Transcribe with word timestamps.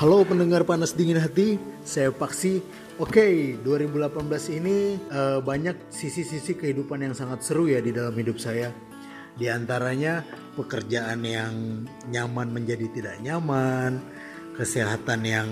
Halo 0.00 0.24
pendengar 0.24 0.64
panas 0.64 0.96
dingin 0.96 1.20
hati, 1.20 1.60
saya 1.84 2.08
Paksi. 2.08 2.64
Oke, 2.96 3.60
2018 3.60 4.56
ini 4.56 4.96
uh, 5.12 5.44
banyak 5.44 5.92
sisi-sisi 5.92 6.56
kehidupan 6.56 7.04
yang 7.04 7.12
sangat 7.12 7.44
seru 7.44 7.68
ya 7.68 7.84
di 7.84 7.92
dalam 7.92 8.16
hidup 8.16 8.40
saya. 8.40 8.72
Di 9.36 9.52
antaranya 9.52 10.24
pekerjaan 10.56 11.20
yang 11.20 11.84
nyaman 12.08 12.48
menjadi 12.48 12.88
tidak 12.96 13.20
nyaman, 13.20 14.00
kesehatan 14.56 15.20
yang 15.20 15.48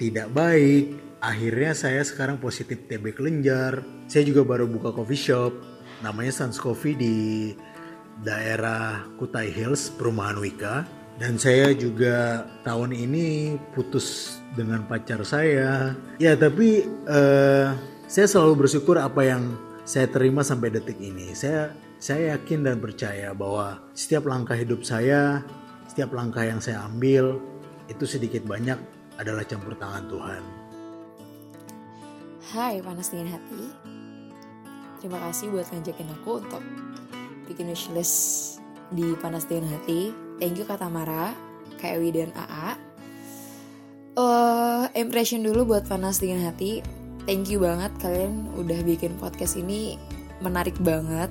tidak 0.00 0.32
baik. 0.32 0.96
Akhirnya 1.20 1.76
saya 1.76 2.00
sekarang 2.00 2.40
positif 2.40 2.88
TB 2.88 3.12
kelenjar. 3.12 3.84
Saya 4.08 4.24
juga 4.24 4.48
baru 4.48 4.64
buka 4.64 4.96
coffee 4.96 5.28
shop, 5.28 5.52
namanya 6.00 6.32
Sans 6.32 6.56
Coffee 6.56 6.96
di 6.96 7.16
daerah 8.24 9.04
Kutai 9.20 9.52
Hills, 9.52 9.92
Perumahan 9.92 10.40
Wika 10.40 10.99
dan 11.20 11.36
saya 11.36 11.76
juga 11.76 12.48
tahun 12.64 12.96
ini 12.96 13.60
putus 13.76 14.40
dengan 14.56 14.88
pacar 14.88 15.20
saya. 15.28 15.92
Ya 16.16 16.32
tapi 16.32 16.88
uh, 17.04 17.76
saya 18.08 18.24
selalu 18.26 18.64
bersyukur 18.64 18.96
apa 18.96 19.28
yang 19.28 19.52
saya 19.84 20.08
terima 20.08 20.40
sampai 20.40 20.72
detik 20.72 20.96
ini. 20.96 21.36
Saya 21.36 21.76
saya 22.00 22.40
yakin 22.40 22.64
dan 22.64 22.80
percaya 22.80 23.36
bahwa 23.36 23.84
setiap 23.92 24.24
langkah 24.24 24.56
hidup 24.56 24.80
saya, 24.80 25.44
setiap 25.92 26.16
langkah 26.16 26.40
yang 26.40 26.56
saya 26.56 26.88
ambil 26.88 27.36
itu 27.92 28.08
sedikit 28.08 28.40
banyak 28.48 28.80
adalah 29.20 29.44
campur 29.44 29.76
tangan 29.76 30.08
Tuhan. 30.08 30.42
Hai 32.56 32.80
panas 32.80 33.12
dingin 33.12 33.28
hati. 33.28 33.68
Terima 35.04 35.20
kasih 35.28 35.52
buat 35.52 35.68
ngajakin 35.68 36.08
aku 36.16 36.40
untuk 36.40 36.64
bikin 37.44 37.68
wishlist 37.68 38.56
di 38.96 39.12
panas 39.20 39.44
dingin 39.44 39.68
hati 39.68 40.29
Thank 40.40 40.56
you 40.56 40.64
Kak 40.64 40.80
Tamara, 40.80 41.36
Kak 41.76 42.00
Ewi 42.00 42.16
dan 42.16 42.32
AA. 42.32 42.72
Uh, 44.16 44.88
impression 44.96 45.44
dulu 45.44 45.76
buat 45.76 45.84
panas 45.84 46.16
dingin 46.16 46.40
hati. 46.40 46.80
Thank 47.28 47.52
you 47.52 47.60
banget 47.60 47.92
kalian 48.00 48.48
udah 48.56 48.80
bikin 48.80 49.20
podcast 49.20 49.60
ini 49.60 50.00
menarik 50.40 50.74
banget. 50.80 51.28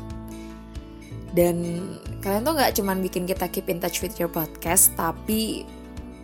Dan 1.33 1.81
kalian 2.21 2.45
tuh 2.45 2.53
nggak 2.53 2.73
cuman 2.77 3.01
bikin 3.01 3.25
kita 3.25 3.49
keep 3.49 3.65
in 3.73 3.81
touch 3.81 4.05
with 4.05 4.13
your 4.21 4.29
podcast, 4.29 4.93
tapi 4.93 5.65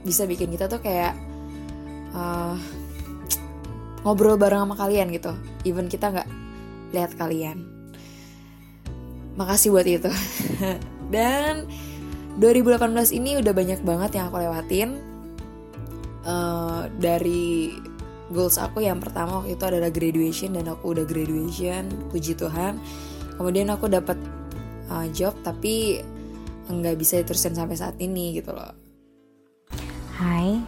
bisa 0.05 0.29
bikin 0.29 0.53
kita 0.53 0.69
tuh 0.69 0.77
kayak 0.77 1.17
uh, 2.13 2.53
ngobrol 4.05 4.37
bareng 4.37 4.69
sama 4.69 4.77
kalian 4.77 5.09
gitu. 5.09 5.33
Even 5.65 5.89
kita 5.89 6.13
nggak 6.13 6.29
lihat 6.93 7.17
kalian. 7.17 7.65
Makasih 9.33 9.73
buat 9.73 9.89
itu. 9.89 10.13
Dan 11.13 11.65
2018 12.35 13.15
ini 13.15 13.39
udah 13.39 13.53
banyak 13.55 13.79
banget 13.87 14.19
yang 14.19 14.27
aku 14.27 14.43
lewatin. 14.43 14.89
Uh, 16.25 16.89
dari 16.97 17.77
goals 18.33 18.57
aku 18.57 18.81
yang 18.81 18.97
pertama 18.97 19.39
waktu 19.39 19.53
itu 19.53 19.63
adalah 19.69 19.93
graduation 19.93 20.57
dan 20.57 20.65
aku 20.67 20.97
udah 20.97 21.05
graduation 21.07 21.87
puji 22.11 22.35
Tuhan. 22.35 22.81
Kemudian 23.39 23.71
aku 23.71 23.87
dapat 23.87 24.19
uh, 24.91 25.07
job 25.15 25.37
tapi 25.45 26.03
nggak 26.65 26.97
bisa 26.97 27.21
diterusin 27.21 27.55
sampai 27.55 27.77
saat 27.77 27.95
ini 28.01 28.35
gitu 28.35 28.51
loh. 28.51 28.73
Hai 30.19 30.59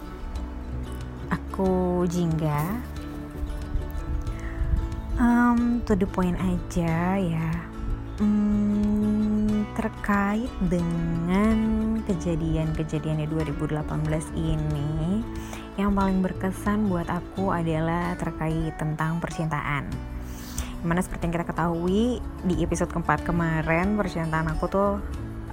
aku 1.34 2.06
Jingga. 2.08 2.96
Um, 5.18 5.82
to 5.90 5.98
the 5.98 6.06
point 6.06 6.38
aja 6.38 7.18
ya 7.18 7.77
Hmm, 8.18 9.70
terkait 9.78 10.50
dengan 10.66 11.58
kejadian-kejadian 12.02 13.22
di 13.22 13.30
2018 13.30 14.34
ini, 14.34 15.22
yang 15.78 15.94
paling 15.94 16.26
berkesan 16.26 16.90
buat 16.90 17.06
aku 17.06 17.54
adalah 17.54 18.18
terkait 18.18 18.74
tentang 18.82 19.22
percintaan. 19.22 19.86
Di 20.82 20.86
mana 20.90 21.06
seperti 21.06 21.30
yang 21.30 21.34
kita 21.38 21.46
ketahui 21.46 22.18
di 22.42 22.56
episode 22.66 22.90
keempat 22.90 23.22
kemarin, 23.22 23.94
percintaan 23.94 24.50
aku 24.50 24.66
tuh 24.66 24.98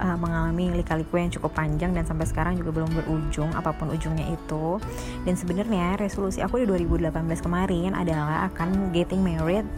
uh, 0.01 0.17
mengalami 0.17 0.73
lika-liku 0.73 1.21
yang 1.21 1.29
cukup 1.29 1.53
panjang 1.53 1.93
dan 1.93 2.09
sampai 2.09 2.25
sekarang 2.25 2.57
juga 2.57 2.81
belum 2.81 2.97
berujung 2.97 3.53
apa 3.53 3.77
pun 3.77 3.93
ujungnya 3.93 4.25
itu. 4.33 4.81
Dan 5.29 5.37
sebenarnya 5.37 6.01
resolusi 6.01 6.41
aku 6.41 6.65
di 6.65 6.89
2018 6.89 7.13
kemarin 7.45 7.93
adalah 7.93 8.49
akan 8.49 8.89
getting 8.89 9.21
married 9.21 9.69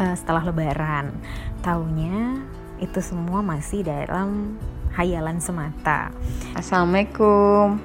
uh, 0.00 0.16
setelah 0.16 0.48
lebaran. 0.48 1.12
Taunya 1.60 2.40
itu 2.80 2.98
semua 3.04 3.44
masih 3.44 3.84
dalam 3.84 4.56
hayalan 4.96 5.36
semata. 5.38 6.08
Assalamualaikum. 6.56 7.76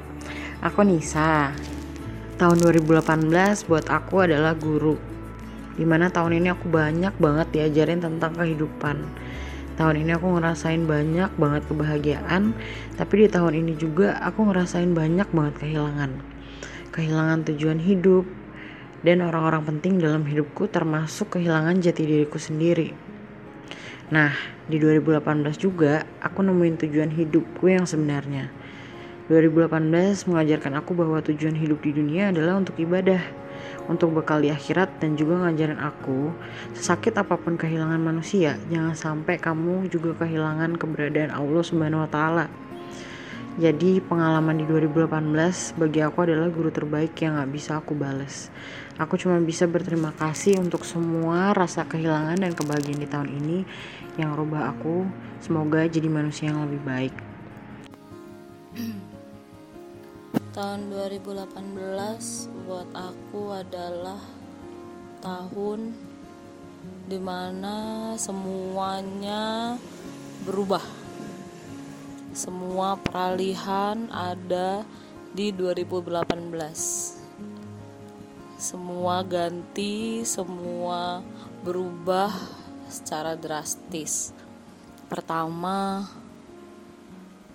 Aku 0.63 0.81
Nisa. 0.87 1.51
Tahun 2.39 2.57
2018 2.63 3.67
buat 3.67 3.85
aku 3.91 4.23
adalah 4.23 4.55
guru. 4.55 4.95
Di 5.75 5.83
mana 5.83 6.07
tahun 6.07 6.39
ini 6.39 6.55
aku 6.55 6.71
banyak 6.71 7.19
banget 7.19 7.47
diajarin 7.51 7.99
tentang 7.99 8.31
kehidupan. 8.39 9.03
Tahun 9.75 9.95
ini 9.99 10.15
aku 10.15 10.39
ngerasain 10.39 10.87
banyak 10.87 11.35
banget 11.35 11.67
kebahagiaan, 11.67 12.55
tapi 12.95 13.13
di 13.19 13.27
tahun 13.27 13.59
ini 13.59 13.75
juga 13.75 14.15
aku 14.23 14.47
ngerasain 14.47 14.95
banyak 14.95 15.27
banget 15.35 15.55
kehilangan. 15.59 16.15
Kehilangan 16.95 17.43
tujuan 17.51 17.83
hidup, 17.83 18.23
dan 19.05 19.21
orang-orang 19.21 19.61
penting 19.69 20.01
dalam 20.01 20.25
hidupku 20.25 20.66
termasuk 20.66 21.38
kehilangan 21.38 21.77
jati 21.77 22.09
diriku 22.09 22.41
sendiri. 22.41 22.89
Nah, 24.09 24.33
di 24.66 24.81
2018 24.81 25.61
juga 25.61 26.09
aku 26.17 26.41
nemuin 26.41 26.81
tujuan 26.81 27.13
hidupku 27.13 27.69
yang 27.69 27.85
sebenarnya. 27.85 28.49
2018 29.29 30.25
mengajarkan 30.29 30.73
aku 30.81 30.97
bahwa 30.97 31.21
tujuan 31.21 31.53
hidup 31.57 31.81
di 31.81 31.94
dunia 31.94 32.29
adalah 32.29 32.61
untuk 32.61 32.77
ibadah, 32.77 33.21
untuk 33.85 34.13
bekal 34.13 34.41
di 34.41 34.53
akhirat 34.53 35.01
dan 35.01 35.17
juga 35.17 35.45
ngajarin 35.45 35.81
aku 35.81 36.33
sesakit 36.77 37.13
apa 37.17 37.38
pun 37.38 37.57
kehilangan 37.57 38.01
manusia, 38.01 38.57
jangan 38.69 38.94
sampai 38.94 39.41
kamu 39.41 39.89
juga 39.89 40.17
kehilangan 40.25 40.77
keberadaan 40.77 41.33
Allah 41.33 41.63
Subhanahu 41.65 42.05
wa 42.05 42.09
taala. 42.09 42.45
Jadi 43.55 44.03
pengalaman 44.03 44.59
di 44.59 44.67
2018 44.67 45.79
bagi 45.79 46.03
aku 46.03 46.27
adalah 46.27 46.51
guru 46.51 46.67
terbaik 46.75 47.16
yang 47.23 47.39
gak 47.39 47.51
bisa 47.55 47.79
aku 47.79 47.95
balas. 47.95 48.51
Aku 48.99 49.16
cuma 49.16 49.39
bisa 49.39 49.63
berterima 49.63 50.11
kasih 50.11 50.59
untuk 50.59 50.83
semua 50.83 51.55
rasa 51.55 51.88
kehilangan 51.88 52.35
dan 52.35 52.51
kebahagiaan 52.51 52.99
di 52.99 53.07
tahun 53.07 53.29
ini 53.31 53.57
yang 54.19 54.35
rubah 54.35 54.75
aku. 54.75 55.07
Semoga 55.39 55.88
jadi 55.88 56.11
manusia 56.11 56.51
yang 56.51 56.67
lebih 56.67 56.83
baik. 56.83 57.15
Tahun 60.51 60.79
2018 60.91 61.47
buat 62.67 62.89
aku 62.91 63.55
adalah 63.55 64.19
tahun 65.23 65.95
di 67.07 67.19
mana 67.23 68.11
semuanya 68.19 69.79
berubah 70.44 71.04
semua 72.35 73.00
peralihan 73.00 74.12
ada 74.12 74.84
di 75.31 75.56
2018 75.56 77.16
semua 78.59 79.23
ganti 79.23 80.24
semua 80.27 81.24
berubah 81.63 82.31
secara 82.92 83.36
drastis. 83.36 84.36
Pertama 85.07 86.07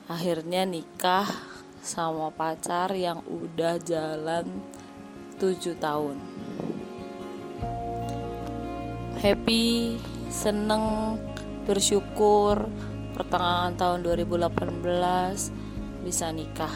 akhirnya 0.08 0.64
nikah 0.64 1.28
sama 1.80 2.28
pacar 2.32 2.92
yang 2.96 3.24
udah 3.28 3.80
jalan 3.80 4.48
7 5.40 5.76
tahun. 5.76 6.16
Happy 9.20 9.96
seneng 10.28 11.16
bersyukur 11.64 12.68
pertengahan 13.14 13.78
tahun 13.78 14.02
2018 14.02 16.02
bisa 16.02 16.32
nikah. 16.32 16.74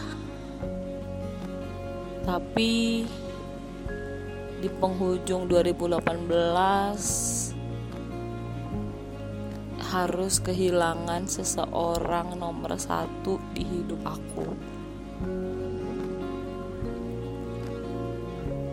Tapi 2.24 3.04
di 4.64 4.72
penghujung 4.80 5.44
2018 5.44 7.52
harus 9.92 10.40
kehilangan 10.42 11.28
seseorang 11.28 12.40
nomor 12.40 12.72
satu 12.80 13.36
di 13.52 13.62
hidup 13.62 14.00
aku. 14.08 14.48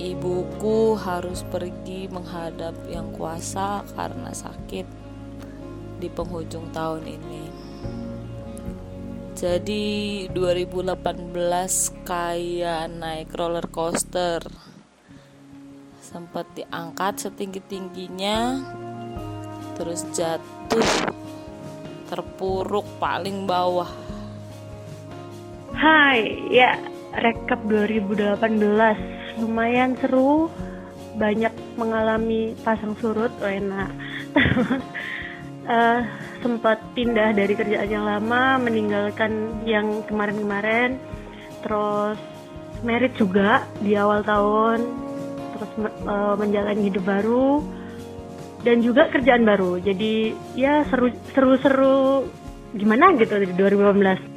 Ibuku 0.01 0.97
harus 0.97 1.45
pergi 1.45 2.09
menghadap 2.09 2.73
yang 2.89 3.13
kuasa 3.13 3.85
karena 3.93 4.33
sakit 4.33 5.00
di 6.01 6.09
penghujung 6.09 6.73
tahun 6.73 7.05
ini. 7.05 7.43
Jadi 9.37 10.27
2018 10.33 10.97
kayak 12.01 12.89
naik 12.89 13.29
roller 13.37 13.69
coaster. 13.69 14.41
Sempat 16.01 16.49
diangkat 16.57 17.29
setinggi-tingginya 17.29 18.59
terus 19.77 20.03
jatuh 20.11 20.89
terpuruk 22.11 22.83
paling 22.99 23.47
bawah. 23.47 23.87
Hai, 25.71 26.51
ya 26.51 26.75
rekap 27.15 27.63
2018 27.65 29.39
lumayan 29.39 29.95
seru 29.97 30.51
banyak 31.15 31.51
mengalami 31.75 32.55
pasang 32.63 32.95
surut 32.99 33.31
enak 33.43 33.91
uh, 35.67 35.99
sempat 36.41 36.81
pindah 36.97 37.33
dari 37.35 37.53
kerjaan 37.53 37.89
yang 37.89 38.05
lama 38.05 38.61
meninggalkan 38.61 39.61
yang 39.67 40.05
kemarin-kemarin. 40.07 40.97
Terus 41.61 42.17
merit 42.81 43.13
juga 43.17 43.65
di 43.81 43.93
awal 43.97 44.25
tahun. 44.25 44.79
Terus 45.57 45.71
uh, 46.07 46.33
menjalani 46.37 46.89
hidup 46.89 47.03
baru. 47.05 47.61
Dan 48.61 48.85
juga 48.85 49.09
kerjaan 49.09 49.45
baru. 49.45 49.81
Jadi 49.81 50.37
ya 50.53 50.85
seru 50.89 51.09
seru 51.33 51.57
seru 51.57 51.99
gimana 52.71 53.11
gitu 53.19 53.35
di 53.35 53.51
2018 53.51 54.31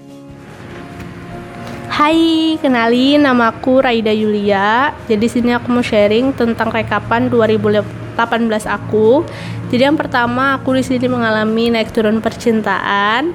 Hai, 1.94 2.58
kenalin 2.58 3.22
nama 3.22 3.54
aku 3.54 3.78
Raida 3.78 4.10
Yulia. 4.10 4.90
Jadi 5.06 5.30
sini 5.30 5.54
aku 5.54 5.70
mau 5.70 5.78
sharing 5.78 6.34
tentang 6.34 6.66
rekapan 6.74 7.30
2018 7.30 8.03
aku. 8.16 9.26
Jadi 9.68 9.82
yang 9.84 9.98
pertama 9.98 10.54
aku 10.54 10.78
di 10.78 10.84
sini 10.86 11.10
mengalami 11.10 11.74
naik 11.74 11.90
turun 11.90 12.22
percintaan. 12.22 13.34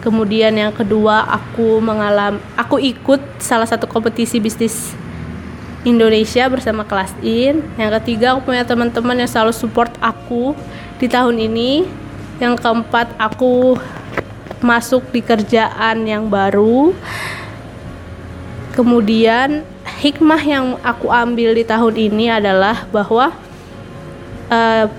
Kemudian 0.00 0.56
yang 0.56 0.72
kedua 0.72 1.28
aku 1.28 1.76
mengalami 1.82 2.40
aku 2.56 2.80
ikut 2.80 3.20
salah 3.36 3.68
satu 3.68 3.84
kompetisi 3.84 4.40
bisnis 4.40 4.96
Indonesia 5.84 6.48
bersama 6.48 6.88
kelas 6.88 7.12
In. 7.20 7.60
Yang 7.76 7.90
ketiga 8.00 8.32
aku 8.36 8.52
punya 8.52 8.64
teman-teman 8.64 9.20
yang 9.20 9.28
selalu 9.28 9.52
support 9.52 9.92
aku 10.00 10.56
di 10.96 11.10
tahun 11.10 11.36
ini. 11.36 11.84
Yang 12.40 12.64
keempat 12.64 13.12
aku 13.20 13.76
masuk 14.64 15.08
di 15.12 15.20
kerjaan 15.20 16.08
yang 16.08 16.28
baru 16.28 16.96
kemudian 18.80 19.66
hikmah 20.00 20.40
yang 20.40 20.66
aku 20.80 21.10
ambil 21.10 21.52
di 21.52 21.64
tahun 21.66 21.94
ini 22.00 22.32
adalah 22.32 22.86
bahwa 22.88 23.34
uh, 24.50 24.90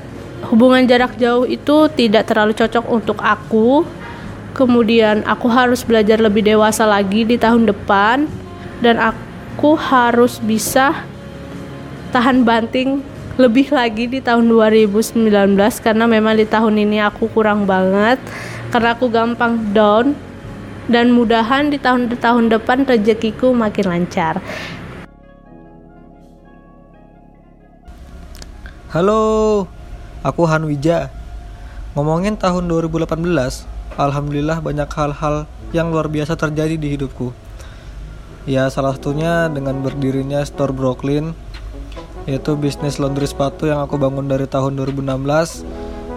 hubungan 0.50 0.88
jarak 0.89 1.19
jauh 1.19 1.45
itu 1.45 1.92
tidak 1.94 2.31
terlalu 2.31 2.56
cocok 2.57 2.86
untuk 2.89 3.19
aku. 3.21 3.86
Kemudian 4.51 5.24
aku 5.24 5.48
harus 5.48 5.86
belajar 5.86 6.19
lebih 6.19 6.44
dewasa 6.44 6.88
lagi 6.88 7.27
di 7.27 7.38
tahun 7.38 7.69
depan. 7.69 8.25
Dan 8.81 8.98
aku 8.98 9.77
harus 9.77 10.42
bisa 10.42 11.06
tahan 12.09 12.42
banting 12.42 13.06
lebih 13.38 13.71
lagi 13.71 14.09
di 14.09 14.19
tahun 14.19 14.50
2019 14.50 15.21
karena 15.80 16.06
memang 16.09 16.36
di 16.36 16.50
tahun 16.50 16.75
ini 16.81 16.97
aku 17.06 17.30
kurang 17.30 17.69
banget. 17.69 18.18
Karena 18.74 18.95
aku 18.95 19.12
gampang 19.12 19.59
down 19.75 20.15
dan 20.89 21.13
mudahan 21.13 21.69
di 21.69 21.77
tahun-tahun 21.77 22.51
depan 22.51 22.83
rezekiku 22.83 23.54
makin 23.54 23.86
lancar. 23.88 24.42
Halo, 28.92 29.72
aku 30.20 30.44
Han 30.52 30.68
Wija. 30.68 31.08
Ngomongin 31.96 32.36
tahun 32.36 32.68
2018, 32.68 33.24
alhamdulillah 33.96 34.60
banyak 34.60 34.92
hal-hal 34.92 35.48
yang 35.72 35.96
luar 35.96 36.12
biasa 36.12 36.36
terjadi 36.36 36.76
di 36.76 37.00
hidupku. 37.00 37.32
Ya, 38.44 38.68
salah 38.68 38.92
satunya 38.92 39.48
dengan 39.48 39.80
berdirinya 39.80 40.44
Store 40.44 40.76
Brooklyn, 40.76 41.32
yaitu 42.28 42.60
bisnis 42.60 43.00
laundry 43.00 43.32
sepatu 43.32 43.64
yang 43.64 43.80
aku 43.80 43.96
bangun 43.96 44.28
dari 44.28 44.44
tahun 44.44 44.76
2016 44.76 45.64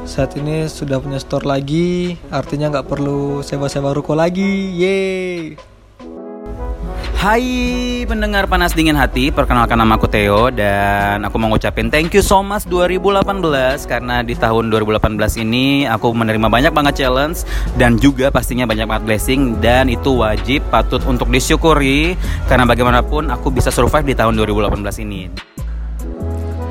saat 0.03 0.35
ini 0.35 0.67
sudah 0.67 0.99
punya 0.99 1.17
store 1.17 1.49
lagi 1.49 2.21
artinya 2.29 2.69
nggak 2.69 2.93
perlu 2.93 3.41
sewa-sewa 3.41 3.97
ruko 3.97 4.13
lagi 4.13 4.45
yeay 4.77 5.57
Hai 7.25 8.05
pendengar 8.05 8.45
panas 8.45 8.77
dingin 8.77 9.01
hati, 9.01 9.33
perkenalkan 9.33 9.81
nama 9.81 9.97
aku 9.97 10.05
Theo 10.05 10.53
dan 10.53 11.25
aku 11.25 11.41
mau 11.41 11.49
ngucapin 11.49 11.89
thank 11.89 12.13
you 12.13 12.21
so 12.21 12.45
much 12.45 12.69
2018 12.69 13.41
karena 13.89 14.21
di 14.21 14.37
tahun 14.37 14.69
2018 14.69 15.41
ini 15.41 15.89
aku 15.89 16.13
menerima 16.13 16.53
banyak 16.53 16.69
banget 16.77 17.01
challenge 17.01 17.49
dan 17.81 17.97
juga 17.97 18.29
pastinya 18.29 18.69
banyak 18.69 18.85
banget 18.85 19.05
blessing 19.09 19.57
dan 19.65 19.89
itu 19.89 20.21
wajib 20.21 20.69
patut 20.69 21.01
untuk 21.09 21.33
disyukuri 21.33 22.13
karena 22.45 22.69
bagaimanapun 22.69 23.33
aku 23.33 23.49
bisa 23.49 23.73
survive 23.73 24.05
di 24.05 24.13
tahun 24.13 24.37
2018 24.37 24.85
ini. 25.09 25.33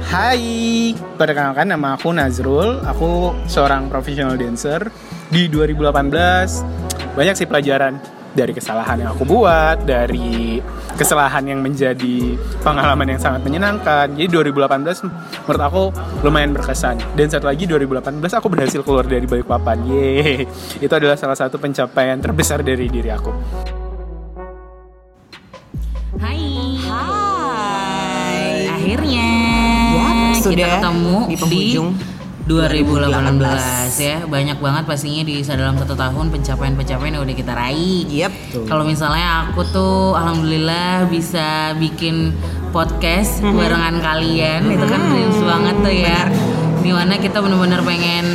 Hai, 0.05 0.93
perkenalkan 1.17 1.73
nama 1.73 1.97
aku 1.97 2.13
Nazrul. 2.13 2.77
Aku 2.93 3.33
seorang 3.49 3.89
professional 3.89 4.37
dancer. 4.37 4.93
Di 5.33 5.49
2018 5.49 7.17
banyak 7.17 7.41
sih 7.41 7.49
pelajaran 7.49 8.21
dari 8.33 8.51
kesalahan 8.51 8.97
yang 8.97 9.13
aku 9.13 9.23
buat, 9.29 9.85
dari 9.85 10.57
kesalahan 10.97 11.45
yang 11.45 11.61
menjadi 11.61 12.37
pengalaman 12.65 13.13
yang 13.15 13.21
sangat 13.21 13.45
menyenangkan. 13.45 14.09
Jadi 14.13 14.27
2018 14.29 15.05
menurut 15.45 15.61
aku 15.61 15.83
lumayan 16.25 16.51
berkesan. 16.53 16.97
Dan 17.13 17.29
satu 17.29 17.45
lagi 17.49 17.69
2018 17.69 18.19
aku 18.33 18.47
berhasil 18.49 18.81
keluar 18.81 19.05
dari 19.05 19.25
Balikpapan. 19.29 19.85
Yeay. 19.85 20.45
Itu 20.81 20.93
adalah 20.93 21.17
salah 21.17 21.37
satu 21.37 21.61
pencapaian 21.61 22.17
terbesar 22.17 22.65
dari 22.65 22.89
diri 22.89 23.09
aku. 23.13 23.31
Hai. 26.17 26.41
Hai. 26.89 28.49
Akhirnya 28.73 29.29
sudah 30.43 30.67
kita 30.67 30.75
ketemu 30.81 31.15
di 31.29 31.35
penghujung 31.39 31.87
di 31.95 32.12
2018 32.43 33.39
2018 33.39 34.03
ya 34.03 34.17
banyak 34.27 34.57
banget 34.59 34.83
pastinya 34.83 35.23
di 35.23 35.39
dalam 35.39 35.79
satu 35.79 35.95
tahun 35.95 36.27
pencapaian-pencapaian 36.27 37.13
yang 37.15 37.23
udah 37.23 37.37
kita 37.37 37.53
raih. 37.55 38.03
Yep. 38.11 38.31
Kalau 38.67 38.83
misalnya 38.83 39.47
aku 39.47 39.63
tuh 39.71 40.11
alhamdulillah 40.11 41.07
bisa 41.07 41.71
bikin 41.79 42.35
podcast 42.75 43.39
mm 43.39 43.47
-hmm. 43.47 43.57
barengan 43.63 43.95
kalian 44.03 44.59
mm 44.59 44.67
-hmm. 44.67 44.75
itu 44.75 44.85
kan 44.91 45.01
dreams 45.07 45.39
banget 45.39 45.75
tuh 45.79 45.95
ya. 45.95 46.19
Di 46.83 46.91
mana 46.91 47.13
kita 47.15 47.37
benar-benar 47.39 47.79
pengen 47.87 48.25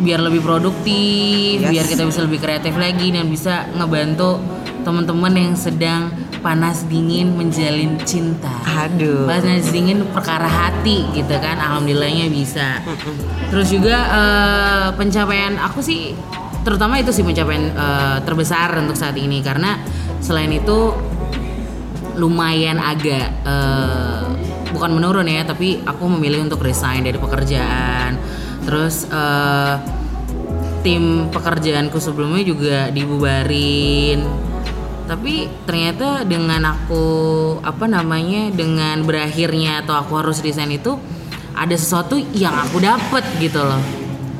biar 0.00 0.20
lebih 0.22 0.40
produktif, 0.40 1.60
yes. 1.60 1.68
biar 1.68 1.84
kita 1.84 2.02
bisa 2.08 2.20
lebih 2.24 2.40
kreatif 2.40 2.74
lagi 2.78 3.12
dan 3.12 3.28
bisa 3.28 3.68
ngebantu 3.76 4.40
teman-teman 4.82 5.32
yang 5.34 5.54
sedang 5.54 6.10
panas 6.42 6.82
dingin 6.90 7.38
menjalin 7.38 7.96
cinta. 8.02 8.50
Aduh. 8.66 9.30
Panas 9.30 9.70
dingin 9.70 10.02
perkara 10.10 10.50
hati 10.50 11.06
gitu 11.14 11.34
kan. 11.38 11.60
Alhamdulillahnya 11.60 12.26
bisa. 12.28 12.82
Terus 13.48 13.70
juga 13.70 13.96
uh, 14.10 14.88
pencapaian 14.98 15.54
aku 15.60 15.78
sih 15.80 16.16
terutama 16.62 16.98
itu 16.98 17.10
sih 17.10 17.26
pencapaian 17.26 17.74
uh, 17.74 18.18
terbesar 18.22 18.70
untuk 18.78 18.94
saat 18.94 19.18
ini 19.18 19.42
karena 19.42 19.82
selain 20.22 20.50
itu 20.54 20.94
lumayan 22.14 22.78
agak 22.78 23.34
uh, 23.42 24.30
bukan 24.70 24.90
menurun 24.94 25.26
ya 25.26 25.42
tapi 25.42 25.82
aku 25.82 26.06
memilih 26.06 26.46
untuk 26.46 26.62
resign 26.62 27.02
dari 27.02 27.18
pekerjaan 27.18 28.14
terus 28.62 29.06
uh, 29.10 29.78
tim 30.82 31.30
pekerjaanku 31.30 31.98
sebelumnya 31.98 32.42
juga 32.46 32.78
dibubarin. 32.90 34.26
Tapi 35.02 35.50
ternyata 35.66 36.22
dengan 36.22 36.62
aku 36.62 37.04
apa 37.60 37.84
namanya 37.90 38.48
dengan 38.54 39.02
berakhirnya 39.02 39.82
atau 39.82 39.98
aku 39.98 40.16
harus 40.16 40.40
resign 40.40 40.78
itu 40.78 40.96
ada 41.52 41.74
sesuatu 41.76 42.16
yang 42.32 42.54
aku 42.54 42.80
dapet 42.80 43.24
gitu 43.42 43.60
loh. 43.60 43.82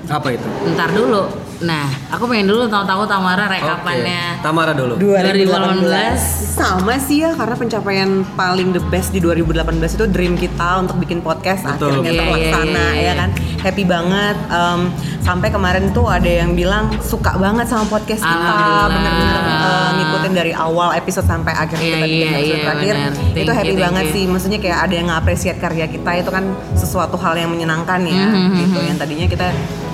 Apa 0.08 0.34
itu? 0.34 0.46
Ntar 0.72 0.90
dulu 0.94 1.41
Nah, 1.62 1.86
aku 2.10 2.26
pengen 2.26 2.50
dulu 2.50 2.66
tahu-tahu 2.66 3.06
Tamara 3.06 3.46
rekapannya. 3.46 4.38
Okay. 4.38 4.42
Tamara 4.42 4.72
dulu. 4.74 4.98
2018. 4.98 6.58
Sama 6.58 6.98
sih 6.98 7.22
ya 7.22 7.32
karena 7.38 7.54
pencapaian 7.54 8.26
paling 8.34 8.74
the 8.74 8.82
best 8.90 9.14
di 9.14 9.22
2018 9.22 9.96
itu 9.96 10.04
dream 10.10 10.34
kita 10.34 10.82
untuk 10.82 10.98
bikin 10.98 11.22
podcast 11.22 11.62
Betul. 11.64 12.02
akhirnya 12.02 12.12
yeah, 12.12 12.20
terlaksana 12.20 12.66
yeah, 12.66 12.74
yeah, 12.74 12.90
yeah. 12.92 13.14
ya 13.14 13.20
kan. 13.22 13.30
Happy 13.62 13.84
banget. 13.86 14.36
Um, 14.50 14.80
sampai 15.22 15.48
kemarin 15.54 15.94
tuh 15.94 16.10
ada 16.10 16.26
yang 16.26 16.58
bilang 16.58 16.90
suka 16.98 17.38
banget 17.38 17.70
sama 17.70 17.86
podcast 17.86 18.26
kita, 18.26 18.58
bener-bener 18.90 19.38
uh, 19.62 19.88
ngikutin 19.94 20.32
dari 20.34 20.52
awal 20.52 20.90
episode 20.98 21.26
sampai 21.30 21.54
akhir 21.54 21.78
yeah, 21.78 21.86
kita 21.86 21.96
bikin 22.02 22.26
yeah, 22.26 22.34
episode 22.34 22.50
yeah, 22.50 22.66
terakhir. 22.66 22.94
Itu 23.38 23.52
happy 23.54 23.74
you, 23.78 23.82
banget 23.86 24.04
you. 24.10 24.14
sih. 24.18 24.24
Maksudnya 24.26 24.58
kayak 24.58 24.78
ada 24.90 24.94
yang 24.98 25.06
ngapresiat 25.14 25.56
karya 25.62 25.86
kita 25.86 26.10
itu 26.18 26.30
kan 26.34 26.44
sesuatu 26.74 27.14
hal 27.22 27.38
yang 27.38 27.54
menyenangkan 27.54 28.02
ya. 28.02 28.26
Mm 28.26 28.34
-hmm. 28.34 28.58
Gitu. 28.66 28.78
Yang 28.82 28.98
tadinya 28.98 29.26
kita 29.30 29.46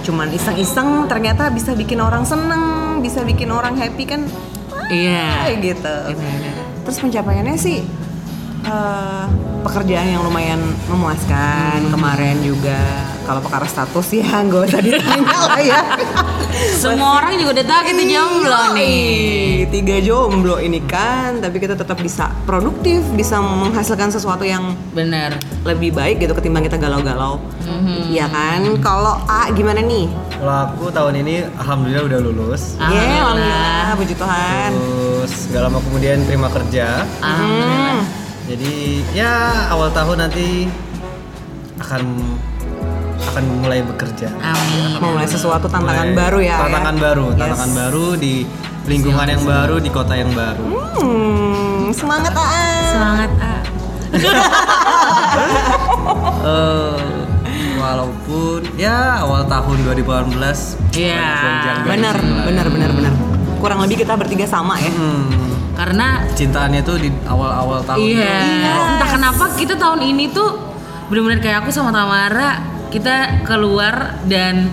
cuman 0.09 0.33
iseng-iseng 0.33 1.05
ternyata 1.05 1.53
bisa 1.53 1.77
bikin 1.77 2.01
orang 2.01 2.25
seneng 2.25 2.97
bisa 3.05 3.21
bikin 3.29 3.53
orang 3.53 3.77
happy 3.77 4.09
kan 4.09 4.25
iya 4.89 5.53
yeah. 5.53 5.61
gitu 5.61 5.97
terus 6.89 6.97
pencapaiannya 6.97 7.61
sih 7.61 7.85
uh, 8.65 9.29
pekerjaan 9.69 10.09
yang 10.09 10.25
lumayan 10.25 10.65
memuaskan 10.89 11.85
hmm. 11.85 11.93
kemarin 11.93 12.41
juga 12.41 12.81
kalau 13.29 13.45
perkara 13.45 13.69
status 13.69 14.09
ya 14.17 14.41
nggak 14.49 14.63
usah 14.73 14.81
ditanya 14.81 15.39
lah 15.45 15.61
ya 15.61 15.81
semua 16.81 17.21
orang 17.21 17.37
juga 17.37 17.61
udah 17.61 17.67
tahu 17.69 17.83
kita 17.93 18.05
jomblo 18.09 18.63
nih 18.73 19.69
tiga 19.69 19.97
jomblo 20.01 20.57
ini 20.57 20.81
kan 20.89 21.45
tapi 21.45 21.61
kita 21.61 21.77
tetap 21.77 22.01
bisa 22.01 22.33
produktif 22.49 23.05
bisa 23.13 23.37
menghasilkan 23.45 24.09
sesuatu 24.09 24.49
yang 24.49 24.73
benar 24.97 25.37
lebih 25.69 25.93
baik 25.93 26.25
gitu 26.25 26.33
ketimbang 26.33 26.65
kita 26.65 26.81
galau-galau 26.81 27.37
mm-hmm. 27.69 28.09
ya 28.09 28.25
kan 28.33 28.65
kalau 28.81 29.21
A 29.29 29.53
gimana 29.53 29.85
nih 29.85 30.09
Kalau 30.39 30.71
aku 30.71 30.87
tahun 30.95 31.19
ini 31.27 31.51
alhamdulillah 31.59 32.05
udah 32.07 32.19
lulus. 32.23 32.79
Ah. 32.79 32.95
Yeay, 32.95 33.19
alhamdulillah, 33.19 33.91
puji 33.99 34.15
Tuhan. 34.15 34.71
Terus 34.71 35.35
gak 35.51 35.63
lama 35.67 35.79
kemudian 35.83 36.23
terima 36.31 36.47
kerja. 36.47 37.03
Alhamdulillah. 37.19 38.07
Jadi 38.47 39.03
ya 39.19 39.67
awal 39.75 39.91
tahun 39.91 40.31
nanti 40.31 40.71
akan 41.83 42.03
akan 43.29 43.45
mulai 43.59 43.81
bekerja. 43.83 44.29
Amin. 44.35 44.97
Memulai 44.97 45.25
sesuatu 45.25 45.67
tantangan 45.67 46.07
Mulai 46.07 46.19
baru 46.19 46.39
ya. 46.41 46.57
Tantangan 46.59 46.95
ya? 46.95 47.03
baru, 47.03 47.25
Yes. 47.27 47.39
tantangan 47.39 47.71
baru 47.73 48.07
di 48.17 48.35
lingkungan 48.85 49.27
yang 49.27 49.43
baru, 49.45 49.77
di 49.79 49.91
kota 49.91 50.15
yang 50.15 50.33
baru. 50.33 50.65
Hmm, 50.97 51.93
semangat 51.93 52.33
Aan. 52.33 52.85
Semangat 52.89 53.31
A. 53.39 53.55
Eh, 56.41 56.99
walaupun 57.77 58.65
ya 58.75 59.21
awal 59.21 59.45
tahun 59.45 59.77
2018 59.85 60.79
Iya. 60.91 61.21
gonjang-ganjing 61.21 61.85
Benar, 61.85 62.17
benar, 62.47 62.67
benar, 62.67 62.91
benar. 62.91 63.13
Kurang 63.59 63.79
lebih 63.83 64.01
kita 64.01 64.15
bertiga 64.15 64.47
sama 64.47 64.79
ya. 64.79 64.89
Hmm, 64.89 65.29
Karena 65.75 66.25
cintaannya 66.33 66.81
tuh 66.81 66.97
di 66.97 67.11
awal-awal 67.23 67.85
tahun. 67.85 68.01
Iya. 68.01 68.39
Entah 68.97 69.09
kenapa 69.09 69.45
kita 69.55 69.75
tahun 69.75 70.01
ini 70.01 70.31
tuh 70.31 70.59
benar-benar 71.07 71.39
kayak 71.39 71.59
aku 71.63 71.71
sama 71.71 71.91
Tamara 71.91 72.59
kita 72.89 73.45
keluar 73.45 74.19
dan 74.25 74.69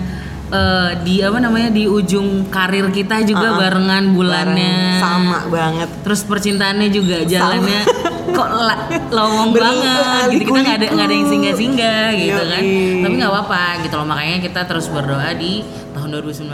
eh, 0.48 0.90
di 1.02 1.20
apa 1.20 1.38
namanya 1.38 1.70
di 1.70 1.84
ujung 1.84 2.48
karir 2.48 2.88
kita 2.90 3.22
juga 3.22 3.54
Uh-uh. 3.54 3.60
barengan 3.60 4.04
bulannya. 4.12 4.76
Bareng, 4.76 5.02
sama 5.02 5.38
banget. 5.48 5.88
Terus 6.02 6.20
percintaannya 6.24 6.88
juga 6.88 7.22
jalannya 7.22 7.80
kok 8.36 8.50
la- 8.52 8.84
lowong 9.08 9.50
banget 9.56 10.28
gitu 10.34 10.52
kita 10.52 10.58
nggak 10.60 10.76
ada 10.76 10.86
nggak 10.92 11.06
ada 11.08 11.14
yang 11.14 11.28
singgah-singgah 11.30 12.06
gitu 12.14 12.42
kan. 12.42 12.62
Yoi. 12.62 13.02
Tapi 13.02 13.14
nggak 13.16 13.32
apa-apa 13.32 13.62
gitu 13.86 13.94
loh 13.96 14.06
makanya 14.06 14.38
kita 14.42 14.60
terus 14.68 14.86
berdoa 14.92 15.30
di 15.32 15.64
tahun 15.96 16.08
2019. 16.20 16.46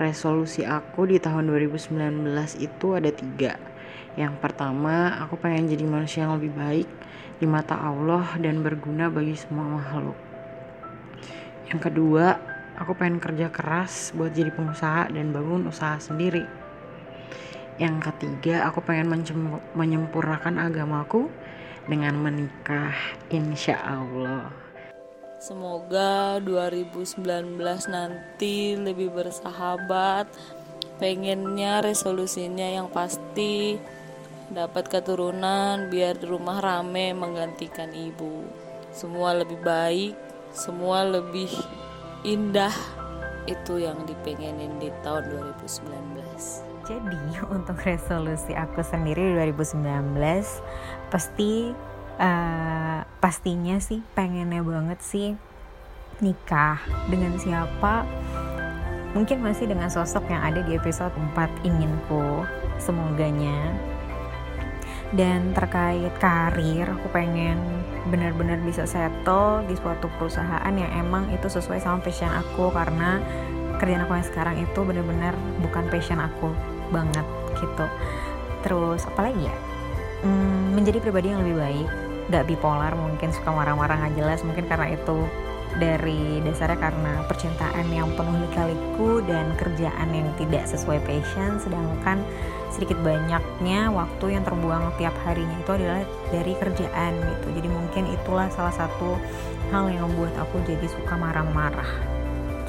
Resolusi 0.00 0.64
aku 0.64 1.04
di 1.04 1.20
tahun 1.20 1.52
2019 1.52 2.24
itu 2.56 2.86
ada 2.96 3.12
tiga. 3.12 3.60
Yang 4.16 4.40
pertama, 4.40 5.12
aku 5.20 5.36
pengen 5.36 5.68
jadi 5.68 5.84
manusia 5.84 6.24
yang 6.24 6.40
lebih 6.40 6.56
baik 6.56 6.88
di 7.36 7.44
mata 7.44 7.76
Allah 7.76 8.24
dan 8.40 8.64
berguna 8.64 9.12
bagi 9.12 9.36
semua 9.36 9.76
makhluk. 9.76 10.16
Yang 11.68 11.80
kedua, 11.92 12.40
aku 12.80 12.96
pengen 12.96 13.20
kerja 13.20 13.52
keras 13.52 14.16
buat 14.16 14.32
jadi 14.32 14.48
pengusaha 14.48 15.12
dan 15.12 15.36
bangun 15.36 15.68
usaha 15.68 16.00
sendiri. 16.00 16.48
Yang 17.76 18.08
ketiga, 18.08 18.72
aku 18.72 18.80
pengen 18.80 19.12
menyempurnakan 19.76 20.64
agamaku 20.64 21.28
dengan 21.84 22.16
menikah, 22.16 22.96
insya 23.28 23.76
Allah. 23.84 24.59
Semoga 25.40 26.36
2019 26.44 27.24
nanti 27.88 28.76
lebih 28.76 29.08
bersahabat. 29.08 30.28
Pengennya 31.00 31.80
resolusinya 31.80 32.68
yang 32.68 32.92
pasti 32.92 33.80
dapat 34.52 34.92
keturunan 34.92 35.88
biar 35.88 36.20
di 36.20 36.28
rumah 36.28 36.60
rame 36.60 37.16
menggantikan 37.16 37.88
ibu. 37.88 38.44
Semua 38.92 39.32
lebih 39.32 39.56
baik, 39.64 40.12
semua 40.52 41.08
lebih 41.08 41.48
indah. 42.20 42.76
Itu 43.48 43.80
yang 43.80 44.04
dipengenin 44.04 44.76
di 44.76 44.92
tahun 45.00 45.24
2019. 45.56 46.84
Jadi 46.84 47.20
untuk 47.56 47.80
resolusi 47.80 48.52
aku 48.52 48.84
sendiri 48.84 49.40
2019 49.40 49.88
pasti 51.08 51.72
eh, 52.20 53.00
pastinya 53.18 53.80
sih 53.80 54.04
pengennya 54.12 54.60
banget 54.60 55.00
sih 55.00 55.28
nikah. 56.20 56.78
Dengan 57.08 57.34
siapa? 57.40 58.04
Mungkin 59.16 59.42
masih 59.42 59.66
dengan 59.66 59.90
sosok 59.90 60.30
yang 60.30 60.44
ada 60.44 60.60
di 60.62 60.76
episode 60.76 61.10
4 61.34 61.66
inginku. 61.66 62.44
Semoganya. 62.78 63.74
Dan 65.10 65.50
terkait 65.56 66.14
karir 66.22 66.86
aku 66.86 67.10
pengen 67.10 67.58
benar-benar 68.06 68.62
bisa 68.62 68.86
settle 68.86 69.66
di 69.66 69.74
suatu 69.74 70.06
perusahaan 70.16 70.70
yang 70.70 70.88
emang 70.94 71.26
itu 71.34 71.50
sesuai 71.50 71.82
sama 71.82 71.98
passion 71.98 72.30
aku. 72.30 72.70
Karena 72.70 73.18
kerjaan 73.82 74.06
aku 74.06 74.14
yang 74.14 74.28
sekarang 74.28 74.56
itu 74.60 74.80
benar-benar 74.86 75.34
bukan 75.64 75.88
passion 75.90 76.22
aku 76.22 76.52
banget 76.94 77.26
gitu. 77.58 77.86
Terus 78.62 79.02
apalagi 79.08 79.50
ya? 79.50 79.56
Hmm, 80.20 80.76
menjadi 80.76 81.00
pribadi 81.00 81.32
yang 81.32 81.40
lebih 81.40 81.56
baik 81.58 82.09
gak 82.30 82.46
bipolar 82.46 82.94
mungkin 82.94 83.34
suka 83.34 83.50
marah-marah 83.50 84.06
nggak 84.06 84.14
jelas 84.16 84.40
mungkin 84.46 84.64
karena 84.70 84.94
itu 84.94 85.26
dari 85.78 86.42
dasarnya 86.42 86.78
karena 86.82 87.12
percintaan 87.30 87.86
yang 87.94 88.10
penuh 88.18 88.42
lika-liku 88.42 89.22
dan 89.22 89.54
kerjaan 89.54 90.10
yang 90.10 90.26
tidak 90.34 90.66
sesuai 90.66 90.98
passion 91.06 91.62
sedangkan 91.62 92.18
sedikit 92.70 92.98
banyaknya 93.02 93.90
waktu 93.90 94.38
yang 94.38 94.42
terbuang 94.46 94.94
tiap 94.98 95.14
harinya 95.26 95.58
itu 95.58 95.70
adalah 95.74 96.02
dari 96.30 96.54
kerjaan 96.54 97.12
gitu. 97.18 97.46
Jadi 97.54 97.68
mungkin 97.68 98.04
itulah 98.14 98.46
salah 98.54 98.74
satu 98.74 99.18
hal 99.74 99.90
yang 99.90 100.06
membuat 100.10 100.34
aku 100.38 100.62
jadi 100.64 100.86
suka 100.86 101.14
marah-marah. 101.18 101.90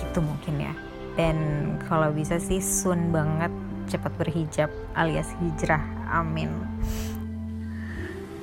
Gitu 0.01 0.19
mungkin 0.19 0.57
ya. 0.57 0.73
Dan 1.15 1.37
kalau 1.85 2.09
bisa 2.09 2.41
sih 2.41 2.59
soon 2.59 3.13
banget 3.13 3.53
cepat 3.89 4.13
berhijab 4.17 4.69
alias 4.97 5.29
hijrah 5.37 5.81
amin. 6.09 6.49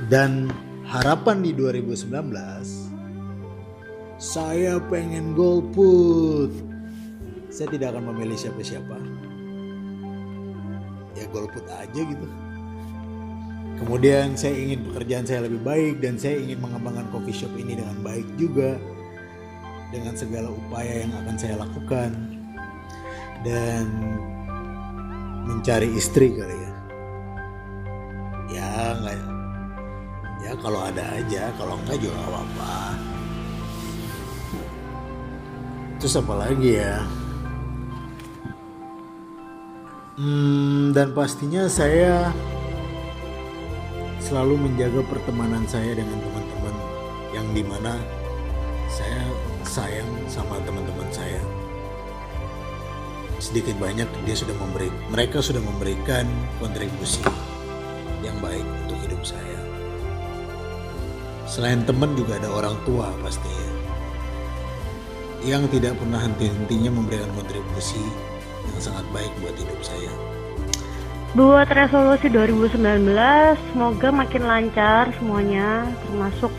Dan 0.07 0.55
harapan 0.89 1.45
di 1.45 1.53
2019 1.53 2.89
saya 4.19 4.83
pengen 4.89 5.37
golput. 5.37 6.51
Saya 7.53 7.71
tidak 7.71 7.95
akan 7.95 8.11
memilih 8.11 8.35
siapa-siapa. 8.35 8.99
Ya 11.15 11.29
golput 11.31 11.63
aja 11.71 12.01
gitu. 12.03 12.27
Kemudian 13.79 14.35
saya 14.35 14.59
ingin 14.59 14.91
pekerjaan 14.91 15.23
saya 15.23 15.47
lebih 15.47 15.63
baik 15.63 16.03
dan 16.03 16.19
saya 16.19 16.35
ingin 16.35 16.59
mengembangkan 16.59 17.07
coffee 17.15 17.37
shop 17.37 17.55
ini 17.55 17.79
dengan 17.79 17.95
baik 18.03 18.27
juga 18.35 18.75
dengan 19.95 20.19
segala 20.19 20.51
upaya 20.51 21.07
yang 21.07 21.15
akan 21.15 21.37
saya 21.39 21.63
lakukan 21.63 22.11
dan 23.47 23.87
mencari 25.47 25.95
istri 25.95 26.35
kali 26.35 26.59
ya. 26.59 26.73
Ya 28.51 28.69
nggak 28.99 29.38
ya 30.49 30.57
kalau 30.65 30.81
ada 30.81 31.05
aja 31.13 31.53
kalau 31.61 31.77
enggak 31.77 32.01
juga 32.01 32.17
apa-apa. 32.25 32.77
Terus 36.01 36.15
apa 36.17 36.35
lagi 36.41 36.71
ya? 36.81 37.05
Hmm, 40.17 40.97
dan 40.97 41.13
pastinya 41.13 41.69
saya 41.69 42.33
selalu 44.25 44.57
menjaga 44.57 45.05
pertemanan 45.05 45.69
saya 45.69 45.95
dengan 45.95 46.17
teman-teman 46.17 46.75
yang 47.37 47.47
di 47.53 47.63
mana 47.63 47.93
saya 48.89 49.29
sayang 49.69 50.09
sama 50.33 50.57
teman-teman 50.65 51.07
saya. 51.13 51.45
Sedikit 53.39 53.77
banyak 53.77 54.09
dia 54.25 54.35
sudah 54.35 54.57
memberi 54.57 54.89
mereka 55.13 55.45
sudah 55.45 55.61
memberikan 55.61 56.25
kontribusi 56.57 57.23
yang 58.25 58.35
baik 58.43 58.67
untuk 58.89 58.99
hidup 59.07 59.23
saya 59.23 59.58
Selain 61.49 61.81
teman 61.89 62.13
juga 62.13 62.37
ada 62.37 62.53
orang 62.53 62.77
tua 62.85 63.09
pastinya 63.25 63.69
yang 65.47 65.65
tidak 65.73 65.97
pernah 65.97 66.21
henti-hentinya 66.21 66.91
memberikan 66.93 67.31
kontribusi 67.33 68.05
yang 68.69 68.79
sangat 68.83 69.07
baik 69.17 69.33
buat 69.41 69.55
hidup 69.57 69.81
saya. 69.81 70.13
Buat 71.33 71.69
resolusi 71.73 72.29
2019, 72.29 72.77
semoga 73.73 74.09
makin 74.11 74.43
lancar 74.45 75.13
semuanya, 75.17 75.89
termasuk 76.05 76.53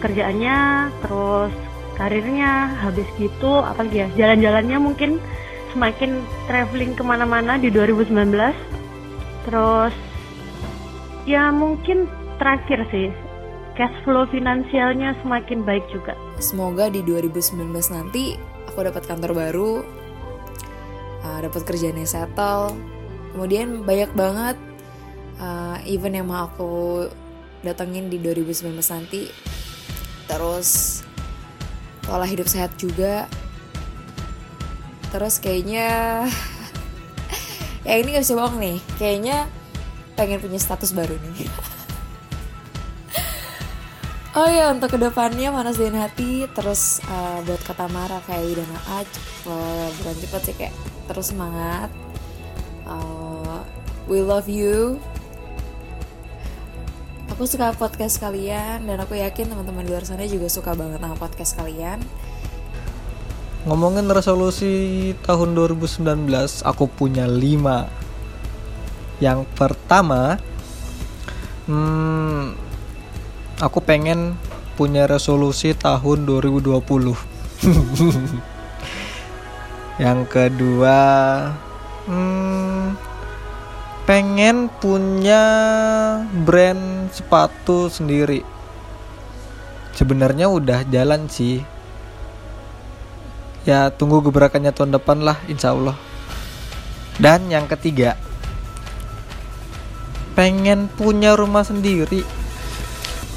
kerjaannya, 0.00 0.90
terus 1.04 1.52
karirnya, 1.94 2.72
habis 2.82 3.06
gitu, 3.20 3.60
apalagi 3.60 4.06
ya, 4.06 4.08
jalan-jalannya 4.16 4.78
mungkin 4.80 5.22
semakin 5.76 6.24
traveling 6.48 6.96
ke 6.96 7.02
mana-mana 7.04 7.60
di 7.60 7.68
2019. 7.68 8.56
Terus, 9.44 9.94
ya 11.28 11.52
mungkin 11.52 12.08
terakhir 12.40 12.88
sih, 12.88 13.10
cash 13.76 13.92
flow 14.02 14.24
finansialnya 14.32 15.12
semakin 15.20 15.62
baik 15.62 15.84
juga. 15.92 16.16
Semoga 16.40 16.88
di 16.88 17.04
2019 17.04 17.68
nanti 17.92 18.34
aku 18.66 18.80
dapat 18.82 19.04
kantor 19.04 19.32
baru, 19.36 19.72
uh, 21.22 21.38
dapat 21.44 21.62
kerjaan 21.68 22.00
yang 22.00 22.08
settle, 22.08 22.72
kemudian 23.36 23.84
banyak 23.84 24.10
banget 24.16 24.56
uh, 25.38 25.76
event 25.84 26.24
yang 26.24 26.26
mau 26.26 26.48
aku 26.48 27.06
datengin 27.60 28.08
di 28.08 28.16
2019 28.18 28.72
nanti. 28.92 29.28
Terus 30.26 31.00
pola 32.02 32.24
hidup 32.24 32.48
sehat 32.48 32.74
juga. 32.80 33.28
Terus 35.12 35.38
kayaknya 35.38 35.86
ya 37.86 37.94
ini 38.00 38.16
gak 38.16 38.24
bisa 38.24 38.34
bohong 38.34 38.56
nih. 38.58 38.80
Kayaknya 38.96 39.46
pengen 40.16 40.40
punya 40.40 40.58
status 40.58 40.96
baru 40.96 41.14
nih. 41.14 41.46
oh 44.36 44.48
ya 44.52 44.68
untuk 44.68 44.92
ke 44.92 44.98
depannya 45.00 45.48
manas 45.48 45.80
dan 45.80 45.96
hati 45.96 46.44
terus 46.52 47.00
uh, 47.08 47.40
buat 47.48 47.60
kata 47.64 47.88
Mara 47.88 48.20
kayak 48.28 48.60
dan 48.60 48.68
Aaj 48.84 49.08
uh, 49.48 49.88
bukan 49.96 50.14
cepet 50.20 50.40
sih 50.44 50.54
kayak 50.60 50.74
terus 51.08 51.32
semangat. 51.32 51.88
Uh, 52.84 53.64
we 54.04 54.20
love 54.20 54.44
you. 54.44 55.00
Aku 57.32 57.48
suka 57.48 57.72
podcast 57.74 58.20
kalian 58.20 58.84
dan 58.86 59.00
aku 59.00 59.16
yakin 59.16 59.50
teman-teman 59.50 59.84
di 59.84 59.90
luar 59.92 60.04
sana 60.04 60.28
juga 60.28 60.52
suka 60.52 60.76
banget 60.76 61.00
sama 61.00 61.16
podcast 61.16 61.52
kalian. 61.56 61.98
Ngomongin 63.66 64.06
resolusi 64.06 65.10
tahun 65.26 65.58
2019, 65.58 66.06
aku 66.62 66.86
punya 66.86 67.26
5. 67.26 67.90
Yang 69.18 69.42
pertama, 69.58 70.38
hmm, 71.66 72.65
aku 73.60 73.80
pengen 73.80 74.36
punya 74.76 75.08
resolusi 75.08 75.72
tahun 75.72 76.28
2020. 76.28 76.76
Yang 80.04 80.20
kedua, 80.28 81.00
hmm, 82.04 83.00
pengen 84.04 84.68
punya 84.68 85.40
brand 86.44 87.08
sepatu 87.08 87.88
sendiri. 87.88 88.44
Sebenarnya 89.96 90.52
udah 90.52 90.84
jalan 90.92 91.24
sih. 91.32 91.64
Ya 93.64 93.88
tunggu 93.88 94.20
gebrakannya 94.20 94.76
tahun 94.76 95.00
depan 95.00 95.24
lah, 95.24 95.40
insya 95.48 95.72
Allah. 95.72 95.96
Dan 97.16 97.48
yang 97.48 97.64
ketiga, 97.64 98.20
pengen 100.36 100.92
punya 100.92 101.32
rumah 101.32 101.64
sendiri. 101.64 102.35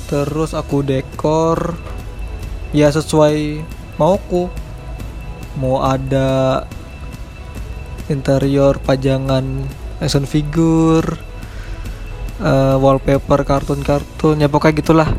Terus 0.09 0.57
aku 0.57 0.81
dekor. 0.81 1.77
Ya 2.73 2.89
sesuai 2.89 3.61
mauku. 4.01 4.49
Mau 5.61 5.85
ada 5.85 6.65
interior 8.09 8.81
pajangan 8.81 9.69
action 10.01 10.25
figure 10.25 11.29
uh, 12.41 12.75
wallpaper 12.79 13.43
kartun-kartun 13.43 14.41
ya 14.41 14.47
pokoknya 14.49 14.75
gitulah 14.81 15.09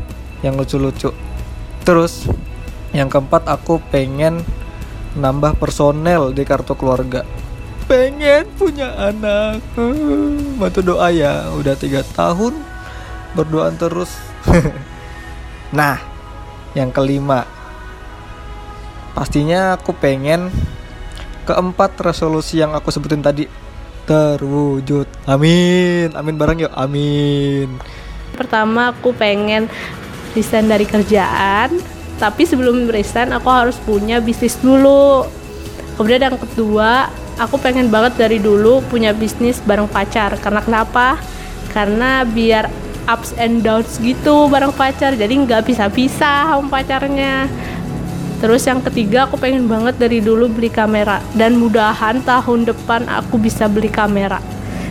yang 0.41 0.57
lucu-lucu. 0.57 1.13
Terus 1.85 2.27
yang 2.91 3.07
keempat 3.07 3.47
aku 3.47 3.79
pengen 3.89 4.43
nambah 5.15 5.55
personel 5.57 6.35
di 6.35 6.43
kartu 6.43 6.75
keluarga. 6.75 7.23
Pengen 7.87 8.47
punya 8.55 8.91
anak. 8.97 9.63
Bantu 10.59 10.79
doa 10.83 11.07
ya 11.13 11.49
udah 11.55 11.75
tiga 11.77 12.03
tahun 12.03 12.57
berdoa 13.31 13.71
terus 13.79 14.11
nah 15.77 16.01
yang 16.73 16.89
kelima 16.91 17.47
pastinya 19.11 19.75
aku 19.75 19.91
pengen 19.95 20.49
keempat 21.43 21.99
resolusi 21.99 22.63
yang 22.63 22.71
aku 22.71 22.93
sebutin 22.93 23.19
tadi 23.19 23.45
terwujud. 24.05 25.07
Amin. 25.29 26.13
Amin 26.13 26.35
bareng 26.37 26.67
yuk. 26.67 26.73
Amin. 26.73 27.77
Pertama 28.35 28.95
aku 28.95 29.13
pengen 29.13 29.67
resign 30.33 30.71
dari 30.71 30.87
kerjaan, 30.87 31.75
tapi 32.17 32.47
sebelum 32.47 32.87
resign 32.87 33.35
aku 33.35 33.49
harus 33.51 33.77
punya 33.81 34.23
bisnis 34.23 34.57
dulu. 34.59 35.27
Kemudian 35.99 36.31
yang 36.31 36.39
kedua, 36.39 37.11
aku 37.37 37.59
pengen 37.61 37.91
banget 37.91 38.17
dari 38.17 38.39
dulu 38.41 38.81
punya 38.87 39.11
bisnis 39.11 39.59
bareng 39.61 39.91
pacar. 39.91 40.39
Karena 40.39 40.63
kenapa? 40.63 41.19
Karena 41.71 42.23
biar 42.25 42.67
ups 43.11 43.35
and 43.35 43.59
downs 43.59 43.99
gitu 43.99 44.47
bareng 44.47 44.71
pacar, 44.71 45.13
jadi 45.19 45.31
nggak 45.31 45.67
bisa-bisa 45.67 46.47
sama 46.47 46.67
pacarnya. 46.71 47.51
Terus 48.41 48.65
yang 48.65 48.81
ketiga 48.81 49.29
aku 49.29 49.37
pengen 49.37 49.69
banget 49.69 50.01
dari 50.01 50.17
dulu 50.17 50.49
beli 50.49 50.73
kamera 50.73 51.21
dan 51.37 51.61
mudahan 51.61 52.25
tahun 52.25 52.65
depan 52.65 53.05
aku 53.05 53.37
bisa 53.37 53.69
beli 53.69 53.91
kamera. 53.91 54.41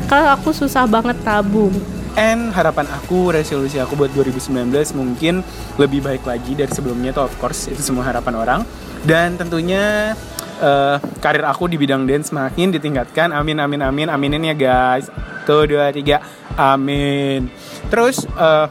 Karena 0.06 0.38
aku 0.38 0.54
susah 0.54 0.86
banget 0.86 1.18
tabung. 1.26 1.74
And 2.14 2.50
harapan 2.54 2.86
aku, 2.90 3.34
resolusi 3.34 3.78
aku 3.78 3.94
buat 3.98 4.10
2019 4.14 4.70
mungkin 4.98 5.42
lebih 5.78 6.02
baik 6.02 6.26
lagi 6.26 6.58
dari 6.58 6.70
sebelumnya 6.70 7.14
tuh 7.14 7.26
of 7.26 7.34
course 7.42 7.70
itu 7.70 7.82
semua 7.82 8.06
harapan 8.06 8.34
orang. 8.38 8.60
Dan 9.02 9.34
tentunya 9.34 10.14
uh, 10.62 11.02
karir 11.18 11.42
aku 11.46 11.66
di 11.66 11.74
bidang 11.78 12.06
dance 12.06 12.30
makin 12.30 12.70
ditingkatkan. 12.70 13.34
Amin 13.34 13.58
amin 13.58 13.82
amin 13.82 14.08
aminin 14.10 14.46
ya 14.50 14.54
guys. 14.54 15.10
Tuh 15.42 15.66
dua 15.66 15.90
tiga 15.90 16.22
amin. 16.54 17.59
Terus 17.88 18.28
uh, 18.36 18.68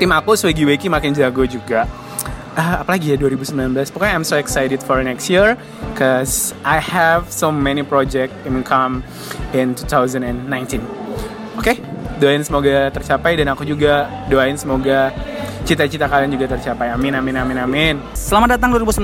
tim 0.00 0.10
aku 0.10 0.34
Swaggy 0.34 0.64
Weki 0.64 0.88
makin 0.88 1.12
jago 1.12 1.44
juga 1.44 1.84
uh, 2.56 2.82
apalagi 2.82 3.14
ya 3.14 3.16
2019 3.18 3.94
pokoknya 3.94 4.14
I'm 4.14 4.26
so 4.26 4.38
excited 4.38 4.80
for 4.82 5.02
next 5.02 5.28
year 5.28 5.58
cause 5.98 6.54
I 6.62 6.78
have 6.80 7.28
so 7.30 7.50
many 7.50 7.82
project 7.82 8.34
income 8.46 9.02
in 9.52 9.74
2019 9.74 10.34
oke 11.58 11.62
okay? 11.62 11.76
doain 12.18 12.42
semoga 12.46 12.90
tercapai 12.94 13.38
dan 13.38 13.50
aku 13.50 13.66
juga 13.66 14.06
doain 14.30 14.54
semoga 14.54 15.10
cita-cita 15.64 16.04
kalian 16.04 16.36
juga 16.36 16.54
tercapai. 16.54 16.92
Amin, 16.92 17.16
amin, 17.16 17.34
amin, 17.40 17.58
amin. 17.64 17.94
Selamat 18.12 18.60
datang 18.60 18.76
2019. 18.76 19.00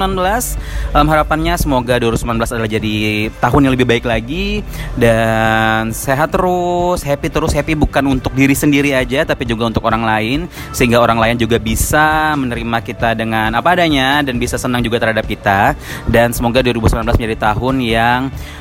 Um, 0.92 1.06
harapannya 1.08 1.56
semoga 1.56 1.96
2019 1.96 2.52
adalah 2.52 2.70
jadi 2.70 2.96
tahun 3.40 3.60
yang 3.64 3.72
lebih 3.72 3.88
baik 3.88 4.04
lagi 4.04 4.60
dan 5.00 5.88
sehat 5.96 6.36
terus, 6.36 7.00
happy 7.00 7.32
terus, 7.32 7.56
happy 7.56 7.72
bukan 7.72 8.04
untuk 8.12 8.36
diri 8.36 8.52
sendiri 8.52 8.92
aja 8.92 9.24
tapi 9.24 9.48
juga 9.48 9.72
untuk 9.72 9.80
orang 9.88 10.04
lain 10.04 10.38
sehingga 10.76 11.00
orang 11.00 11.16
lain 11.16 11.40
juga 11.40 11.56
bisa 11.56 12.36
menerima 12.36 12.78
kita 12.84 13.16
dengan 13.16 13.56
apa 13.56 13.72
adanya 13.72 14.20
dan 14.20 14.36
bisa 14.36 14.60
senang 14.60 14.84
juga 14.84 15.00
terhadap 15.00 15.24
kita 15.24 15.72
dan 16.12 16.36
semoga 16.36 16.60
2019 16.60 17.08
menjadi 17.16 17.36
tahun 17.40 17.76
yang 17.80 18.20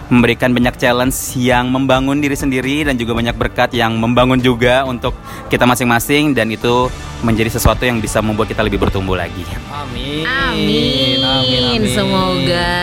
memberikan 0.09 0.49
banyak 0.49 0.75
challenge 0.81 1.37
yang 1.37 1.69
membangun 1.69 2.17
diri 2.17 2.33
sendiri 2.33 2.81
dan 2.81 2.97
juga 2.97 3.13
banyak 3.13 3.37
berkat 3.37 3.77
yang 3.77 3.93
membangun 4.01 4.41
juga 4.41 4.81
untuk 4.83 5.13
kita 5.53 5.69
masing-masing 5.69 6.33
dan 6.33 6.49
itu 6.49 6.89
menjadi 7.21 7.53
sesuatu 7.53 7.85
yang 7.85 8.01
bisa 8.01 8.17
membuat 8.19 8.49
kita 8.49 8.65
lebih 8.65 8.81
bertumbuh 8.81 9.13
lagi. 9.13 9.45
Amin. 9.69 10.25
Amin. 10.25 11.21
Amin. 11.21 11.61
amin. 11.77 11.81
Semoga 11.93 12.73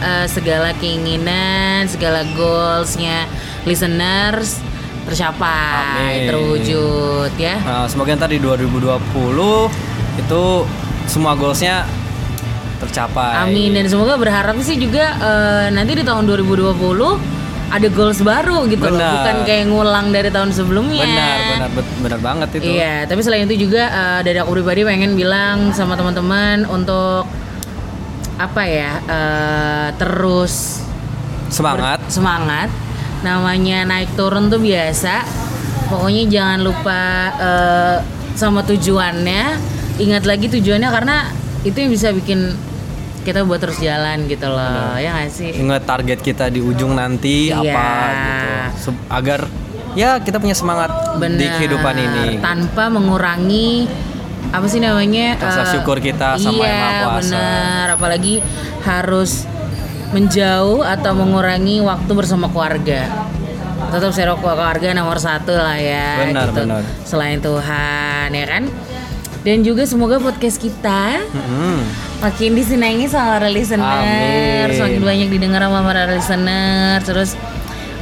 uh, 0.00 0.26
segala 0.26 0.72
keinginan, 0.80 1.84
segala 1.84 2.24
goalsnya 2.32 3.28
listeners 3.68 4.56
tercapai, 5.04 6.24
Amin. 6.24 6.28
terwujud 6.32 7.32
ya. 7.36 7.60
Nah, 7.60 7.84
semoga 7.90 8.16
ntar 8.16 8.32
di 8.32 8.40
2020 8.40 8.88
itu 10.20 10.42
semua 11.10 11.34
goalsnya 11.34 11.84
tercapai. 12.80 13.44
Amin. 13.44 13.76
Dan 13.76 13.86
semoga 13.86 14.16
berharap 14.16 14.56
sih 14.64 14.80
juga 14.80 15.14
uh, 15.20 15.66
nanti 15.68 16.00
di 16.00 16.04
tahun 16.04 16.24
2020 16.24 17.40
ada 17.70 17.86
goals 17.94 18.18
baru 18.26 18.66
gitu 18.66 18.82
benar. 18.82 18.98
loh 18.98 19.10
bukan 19.22 19.36
kayak 19.46 19.64
ngulang 19.70 20.06
dari 20.10 20.28
tahun 20.32 20.50
sebelumnya. 20.50 21.06
Benar 21.06 21.38
benar 21.46 21.70
benar 22.02 22.20
banget 22.20 22.48
itu. 22.58 22.66
Iya 22.74 23.06
tapi 23.06 23.20
selain 23.22 23.46
itu 23.46 23.70
juga 23.70 23.86
uh, 23.86 24.20
dari 24.26 24.42
aku 24.42 24.58
pribadi 24.58 24.82
pengen 24.82 25.14
bilang 25.14 25.70
sama 25.70 25.94
teman-teman 25.94 26.66
untuk 26.66 27.30
apa 28.40 28.62
ya 28.66 28.92
uh, 29.06 29.88
terus 30.00 30.82
semangat. 31.52 32.02
semangat. 32.10 32.68
Namanya 33.22 33.86
naik 33.86 34.18
turun 34.18 34.50
tuh 34.50 34.58
biasa. 34.58 35.22
Pokoknya 35.86 36.26
jangan 36.26 36.58
lupa 36.64 37.02
uh, 37.38 37.96
sama 38.34 38.66
tujuannya. 38.66 39.58
Ingat 40.00 40.24
lagi 40.26 40.48
tujuannya 40.48 40.90
karena 40.90 41.28
itu 41.62 41.76
yang 41.76 41.92
bisa 41.92 42.08
bikin 42.16 42.56
kita 43.20 43.44
buat 43.44 43.60
terus 43.60 43.78
jalan 43.78 44.24
gitu 44.26 44.48
loh 44.48 44.96
Bener. 44.96 45.04
ya 45.04 45.10
gak 45.20 45.30
sih 45.32 45.50
ingat 45.52 45.82
target 45.84 46.18
kita 46.24 46.48
di 46.48 46.60
ujung 46.64 46.96
nanti 46.96 47.52
iya. 47.52 47.60
apa 47.60 47.88
gitu 48.16 48.90
agar 49.12 49.40
ya 49.94 50.08
kita 50.22 50.38
punya 50.40 50.56
semangat 50.56 50.90
Bener. 51.20 51.38
di 51.38 51.46
kehidupan 51.46 51.94
ini 51.98 52.26
tanpa 52.40 52.88
mengurangi 52.88 53.90
apa 54.50 54.66
sih 54.66 54.80
namanya 54.82 55.38
rasa 55.38 55.62
uh, 55.62 55.68
syukur 55.68 56.02
kita 56.02 56.40
sama 56.40 56.64
iya, 56.64 56.66
yang 56.66 56.80
maha 56.80 57.00
kuasa 57.06 57.22
bener 57.22 57.86
apalagi 57.94 58.34
harus 58.82 59.46
menjauh 60.10 60.82
atau 60.82 61.12
mengurangi 61.14 61.78
waktu 61.84 62.10
bersama 62.18 62.50
keluarga 62.50 63.06
tetap 63.90 64.10
serok 64.10 64.42
keluarga 64.42 64.90
nomor 64.94 65.22
satu 65.22 65.54
lah 65.54 65.78
ya 65.78 66.26
benar 66.26 66.50
gitu. 66.50 66.62
benar 66.66 66.82
selain 67.06 67.38
Tuhan 67.38 68.28
ya 68.34 68.46
kan 68.46 68.64
dan 69.46 69.58
juga 69.62 69.86
semoga 69.86 70.18
podcast 70.18 70.58
kita 70.58 71.22
hmm. 71.30 72.09
Makin 72.20 72.52
disenangi 72.52 73.08
sama 73.08 73.40
para 73.40 73.48
listener, 73.48 74.68
Amin. 74.68 74.76
semakin 74.76 75.02
banyak 75.02 75.28
didengar 75.32 75.64
sama 75.64 75.80
para 75.80 76.04
listener, 76.06 77.00
terus 77.00 77.32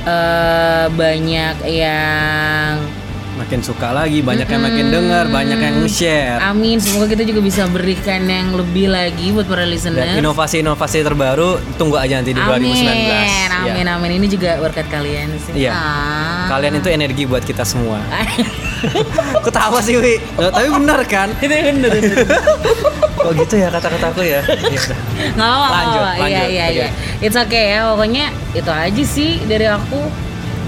uh, 0.05 0.91
banyak 0.93 1.57
yang 1.71 2.83
makin 3.39 3.63
suka 3.63 3.95
lagi, 3.95 4.19
banyak 4.21 4.45
yang 4.45 4.61
makin 4.61 4.87
dengar, 4.91 5.25
banyak 5.31 5.57
yang 5.57 5.77
share. 5.87 6.43
Amin, 6.43 6.83
semoga 6.83 7.07
kita 7.07 7.23
juga 7.23 7.39
bisa 7.39 7.63
berikan 7.65 8.27
yang 8.27 8.51
lebih 8.53 8.91
lagi 8.91 9.31
buat 9.31 9.47
para 9.47 9.63
listener. 9.63 10.03
Dan 10.03 10.19
inovasi-inovasi 10.19 11.01
terbaru 11.01 11.57
tunggu 11.79 11.95
aja 11.95 12.19
nanti 12.19 12.35
di 12.35 12.43
amin, 12.43 12.75
2019. 12.75 13.31
Amin, 13.63 13.87
Ya. 13.87 13.95
amin. 13.95 14.11
Ini 14.19 14.27
juga 14.27 14.51
berkat 14.59 14.91
kalian 14.91 15.31
sih. 15.39 15.65
Iya. 15.65 15.71
Ah. 15.71 16.51
Kalian 16.51 16.83
itu 16.83 16.89
energi 16.91 17.23
buat 17.25 17.47
kita 17.47 17.63
semua. 17.63 18.03
Ketawa 19.47 19.79
sih, 19.79 19.95
Wi. 19.97 20.19
Nggak, 20.37 20.53
tapi 20.53 20.69
benar 20.75 21.01
kan? 21.07 21.29
Itu 21.39 21.55
bener. 21.55 21.91
Kok 23.19 23.33
gitu 23.35 23.55
ya 23.59 23.69
kata-kataku 23.71 24.23
ya? 24.23 24.41
Iya. 24.69 24.83
Nggak 25.35 25.49
apa-apa. 25.49 25.71
Lanjut, 25.75 26.01
Iya, 26.01 26.13
lanjut. 26.19 26.51
iya, 26.51 26.67
Oke. 26.67 26.75
iya. 26.75 26.89
It's 27.23 27.39
okay 27.39 27.65
ya. 27.73 27.79
Pokoknya 27.91 28.25
itu 28.55 28.71
aja 28.71 29.03
sih 29.05 29.31
dari 29.47 29.67
aku. 29.67 30.01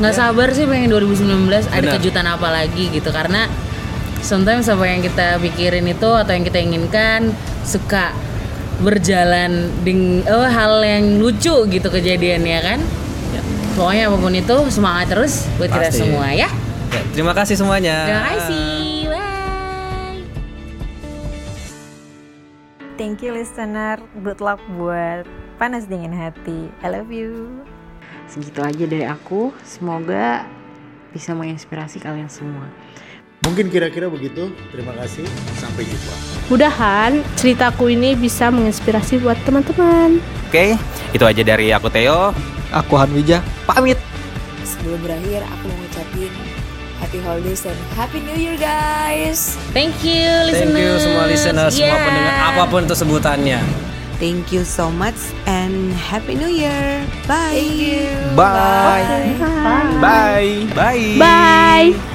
Nggak 0.01 0.17
sabar 0.17 0.49
sih 0.57 0.65
pengen 0.65 0.89
2019 0.89 1.29
ada 1.69 1.77
Benar. 1.77 1.93
kejutan 2.01 2.25
apa 2.25 2.49
lagi 2.49 2.89
gitu 2.89 3.13
karena 3.13 3.45
sometimes 4.25 4.65
apa 4.73 4.85
yang 4.89 5.05
kita 5.05 5.37
pikirin 5.45 5.85
itu 5.93 6.09
atau 6.09 6.33
yang 6.33 6.41
kita 6.41 6.57
inginkan 6.57 7.37
suka 7.69 8.17
berjalan 8.81 9.69
dengan 9.85 10.25
oh, 10.33 10.49
hal 10.49 10.81
yang 10.81 11.21
lucu 11.21 11.69
gitu 11.69 11.89
kejadiannya 11.93 12.59
kan. 12.65 12.81
Pokoknya 13.77 14.09
apa 14.09 14.17
pun 14.17 14.33
itu 14.33 14.57
semangat 14.73 15.13
terus 15.13 15.45
buat 15.61 15.69
kita 15.69 15.93
Pasti. 15.93 16.01
semua 16.01 16.33
ya. 16.33 16.49
Ya, 16.91 17.03
terima 17.13 17.33
kasih 17.37 17.61
semuanya. 17.61 17.97
Terima 18.09 18.25
kasih. 18.35 18.69
Bye. 19.13 20.21
Thank 22.97 23.21
you 23.21 23.37
listener. 23.37 24.01
Good 24.25 24.41
luck 24.41 24.61
buat 24.81 25.29
panas 25.61 25.85
dingin 25.85 26.17
hati. 26.17 26.73
I 26.81 26.89
love 26.89 27.13
you. 27.13 27.65
Segitu 28.31 28.62
aja 28.62 28.85
dari 28.87 29.03
aku. 29.03 29.51
Semoga 29.66 30.47
bisa 31.11 31.35
menginspirasi 31.35 31.99
kalian 31.99 32.31
semua. 32.31 32.71
Mungkin 33.43 33.66
kira-kira 33.75 34.07
begitu. 34.07 34.55
Terima 34.71 34.95
kasih. 34.95 35.27
Sampai 35.59 35.83
jumpa. 35.83 36.14
Mudahan 36.47 37.27
ceritaku 37.35 37.90
ini 37.90 38.14
bisa 38.14 38.55
menginspirasi 38.55 39.19
buat 39.19 39.35
teman-teman. 39.43 40.23
Oke, 40.47 40.79
itu 41.11 41.25
aja 41.27 41.43
dari 41.43 41.75
aku 41.75 41.90
Theo. 41.90 42.31
Aku 42.71 42.95
Hanwija, 42.95 43.43
pamit. 43.66 43.99
Sebelum 44.62 45.03
berakhir, 45.03 45.43
aku 45.43 45.64
mau 45.66 45.79
ngucapin 45.83 46.31
Happy 47.03 47.19
Holidays 47.19 47.66
dan 47.66 47.75
Happy 47.99 48.23
New 48.23 48.38
Year 48.38 48.55
guys. 48.55 49.59
Thank 49.75 50.07
you 50.07 50.31
Thank 50.55 50.71
you 50.79 51.03
semua 51.03 51.27
listener, 51.27 51.66
semua 51.75 51.99
Yeah. 51.99 52.07
pendengar 52.07 52.35
apa 52.55 52.62
pun 52.71 52.87
itu 52.87 52.95
sebutannya. 52.95 53.89
Thank 54.21 54.53
you 54.53 54.69
so 54.69 54.93
much 54.93 55.17
and 55.49 55.97
Happy 55.97 56.37
New 56.37 56.53
Year. 56.53 57.01
Bye. 57.27 57.57
Thank 57.57 57.73
you. 57.81 58.37
Bye. 58.37 59.33
Bye. 59.99 60.69
Bye. 60.77 61.17
Bye. 61.19 62.10